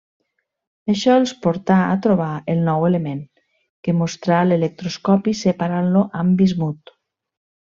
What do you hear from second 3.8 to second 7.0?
que mostrà l'electroscopi separant-lo amb bismut.